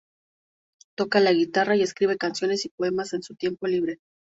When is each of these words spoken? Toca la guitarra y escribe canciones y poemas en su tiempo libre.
Toca 0.97 1.19
la 1.19 1.31
guitarra 1.31 1.75
y 1.75 1.83
escribe 1.83 2.17
canciones 2.17 2.65
y 2.65 2.69
poemas 2.69 3.13
en 3.13 3.21
su 3.21 3.35
tiempo 3.35 3.67
libre. 3.67 3.99